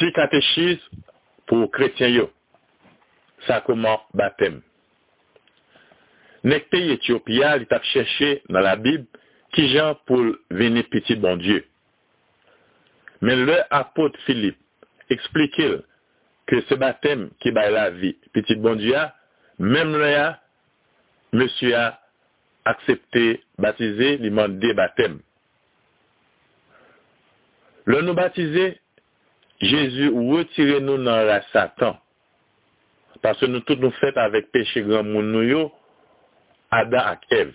[0.00, 0.96] Ti catéchisme
[1.46, 2.30] pour chrétiens.
[3.46, 4.62] Sacrement baptême.
[6.42, 9.04] Nek pays Éthiopia, il t'a cherché dans la Bible
[9.52, 11.66] qui gens pour venir petit bon Dieu.
[13.20, 14.56] Mais le apôtre Philippe
[15.10, 15.60] explique
[16.46, 18.96] que ce baptême qui bat la vie, petit bon Dieu,
[19.58, 20.40] même là,
[21.34, 22.00] monsieur a
[22.64, 25.20] accepté baptiser, il demandé baptême.
[27.84, 28.80] Le nous baptiser,
[29.60, 31.98] Jésus retire nous dans la Satan.
[33.22, 35.70] Parce que nous tous nous faits avec péché grand monde
[36.70, 37.54] Adam et Ève.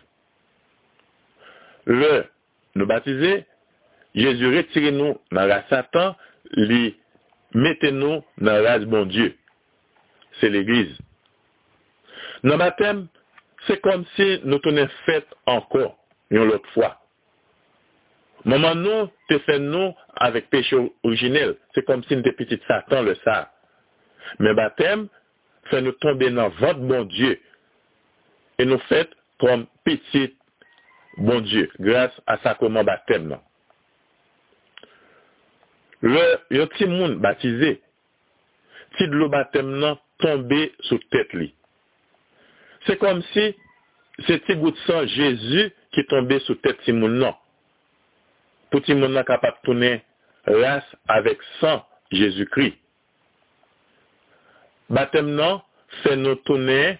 [1.86, 2.26] Le
[2.76, 3.45] nous baptiser,
[4.14, 6.16] Jésus retire nous dans la Satan,
[6.52, 6.98] lui
[7.54, 9.36] mettez nous dans la bon Dieu.
[10.40, 10.98] C'est l'église.
[12.44, 13.08] Dans baptême,
[13.66, 15.98] c'est comme si nous tournions fait encore
[16.30, 17.00] une autre fois.
[18.44, 21.57] Maman nous, te fait nous avec péché originel.
[21.73, 23.52] C'est comme si nous petits Satan le ça.
[24.39, 25.07] Mais baptême,
[25.66, 27.39] fait nous tomber dans votre bon Dieu.
[28.57, 30.35] Et nous fait comme petit
[31.17, 33.27] bon Dieu, grâce à sacrement baptême.
[33.27, 33.41] Non?
[36.02, 37.81] Le, petit monde baptisé,
[38.91, 41.53] petit de l'eau baptême non tombé sous tête li.
[42.85, 43.55] C'est comme si
[44.27, 47.35] c'était goutte sang Jésus qui tombait sous tête petit monde non?
[48.76, 50.02] pou ti moun nan kapap tounen
[50.59, 50.84] ras
[51.16, 51.80] avèk san
[52.12, 52.73] Jezoukri.
[54.92, 55.62] Batem nan,
[56.04, 56.98] se nou tounen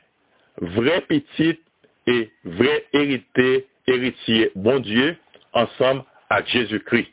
[0.78, 1.59] vre pitit
[2.08, 2.16] e
[2.56, 3.50] vre erite,
[3.92, 5.12] eritye bon Diyo
[5.59, 6.00] ansam
[6.31, 7.03] ak Jezoukri.